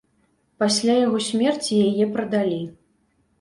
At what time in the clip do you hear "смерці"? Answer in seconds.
1.27-1.77